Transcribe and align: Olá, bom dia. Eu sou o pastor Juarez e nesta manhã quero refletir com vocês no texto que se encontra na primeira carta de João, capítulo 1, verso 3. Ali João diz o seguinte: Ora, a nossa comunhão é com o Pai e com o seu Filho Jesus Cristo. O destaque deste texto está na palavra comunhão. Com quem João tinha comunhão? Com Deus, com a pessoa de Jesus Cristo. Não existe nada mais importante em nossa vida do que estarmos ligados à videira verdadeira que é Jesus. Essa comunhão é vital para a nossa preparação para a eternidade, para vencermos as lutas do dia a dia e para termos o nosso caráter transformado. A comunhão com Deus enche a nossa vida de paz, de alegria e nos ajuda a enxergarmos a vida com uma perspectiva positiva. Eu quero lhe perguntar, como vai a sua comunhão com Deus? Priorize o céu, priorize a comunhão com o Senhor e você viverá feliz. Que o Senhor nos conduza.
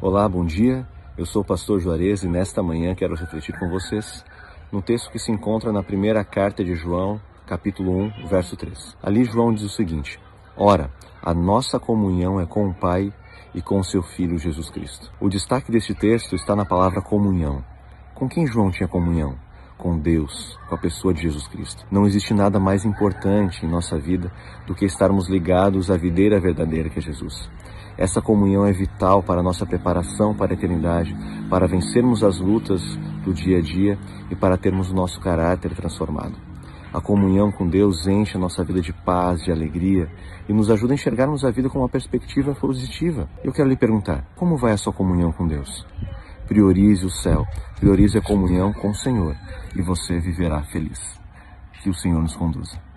Olá, 0.00 0.28
bom 0.28 0.44
dia. 0.44 0.86
Eu 1.16 1.26
sou 1.26 1.42
o 1.42 1.44
pastor 1.44 1.80
Juarez 1.80 2.22
e 2.22 2.28
nesta 2.28 2.62
manhã 2.62 2.94
quero 2.94 3.16
refletir 3.16 3.58
com 3.58 3.68
vocês 3.68 4.24
no 4.70 4.80
texto 4.80 5.10
que 5.10 5.18
se 5.18 5.32
encontra 5.32 5.72
na 5.72 5.82
primeira 5.82 6.24
carta 6.24 6.62
de 6.62 6.76
João, 6.76 7.20
capítulo 7.44 8.04
1, 8.04 8.28
verso 8.28 8.56
3. 8.56 8.96
Ali 9.02 9.24
João 9.24 9.52
diz 9.52 9.64
o 9.64 9.68
seguinte: 9.68 10.20
Ora, 10.56 10.88
a 11.20 11.34
nossa 11.34 11.80
comunhão 11.80 12.40
é 12.40 12.46
com 12.46 12.68
o 12.68 12.74
Pai 12.74 13.12
e 13.52 13.60
com 13.60 13.80
o 13.80 13.84
seu 13.84 14.00
Filho 14.00 14.38
Jesus 14.38 14.70
Cristo. 14.70 15.10
O 15.20 15.28
destaque 15.28 15.72
deste 15.72 15.92
texto 15.96 16.36
está 16.36 16.54
na 16.54 16.64
palavra 16.64 17.02
comunhão. 17.02 17.64
Com 18.14 18.28
quem 18.28 18.46
João 18.46 18.70
tinha 18.70 18.86
comunhão? 18.88 19.34
Com 19.78 19.96
Deus, 19.96 20.58
com 20.68 20.74
a 20.74 20.78
pessoa 20.78 21.14
de 21.14 21.22
Jesus 21.22 21.46
Cristo. 21.46 21.86
Não 21.90 22.04
existe 22.04 22.34
nada 22.34 22.58
mais 22.58 22.84
importante 22.84 23.64
em 23.64 23.68
nossa 23.68 23.96
vida 23.96 24.30
do 24.66 24.74
que 24.74 24.84
estarmos 24.84 25.30
ligados 25.30 25.88
à 25.90 25.96
videira 25.96 26.40
verdadeira 26.40 26.90
que 26.90 26.98
é 26.98 27.02
Jesus. 27.02 27.48
Essa 27.96 28.20
comunhão 28.20 28.66
é 28.66 28.72
vital 28.72 29.22
para 29.22 29.40
a 29.40 29.42
nossa 29.42 29.64
preparação 29.64 30.34
para 30.34 30.52
a 30.52 30.54
eternidade, 30.54 31.16
para 31.48 31.68
vencermos 31.68 32.24
as 32.24 32.38
lutas 32.40 32.82
do 33.24 33.32
dia 33.32 33.58
a 33.58 33.60
dia 33.62 33.98
e 34.30 34.34
para 34.34 34.58
termos 34.58 34.90
o 34.90 34.94
nosso 34.94 35.20
caráter 35.20 35.74
transformado. 35.74 36.34
A 36.92 37.00
comunhão 37.00 37.52
com 37.52 37.68
Deus 37.68 38.06
enche 38.06 38.36
a 38.36 38.40
nossa 38.40 38.64
vida 38.64 38.80
de 38.80 38.92
paz, 38.92 39.44
de 39.44 39.52
alegria 39.52 40.08
e 40.48 40.52
nos 40.52 40.70
ajuda 40.70 40.94
a 40.94 40.96
enxergarmos 40.96 41.44
a 41.44 41.50
vida 41.50 41.68
com 41.68 41.80
uma 41.80 41.88
perspectiva 41.88 42.54
positiva. 42.54 43.28
Eu 43.44 43.52
quero 43.52 43.68
lhe 43.68 43.76
perguntar, 43.76 44.24
como 44.34 44.56
vai 44.56 44.72
a 44.72 44.76
sua 44.76 44.92
comunhão 44.92 45.30
com 45.30 45.46
Deus? 45.46 45.86
Priorize 46.48 47.04
o 47.04 47.10
céu, 47.10 47.46
priorize 47.78 48.16
a 48.16 48.22
comunhão 48.22 48.72
com 48.72 48.90
o 48.90 48.94
Senhor 48.94 49.36
e 49.76 49.82
você 49.82 50.18
viverá 50.18 50.62
feliz. 50.62 50.98
Que 51.82 51.90
o 51.90 51.94
Senhor 51.94 52.20
nos 52.20 52.34
conduza. 52.34 52.87